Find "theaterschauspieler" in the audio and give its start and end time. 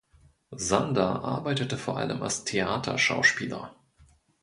2.43-3.75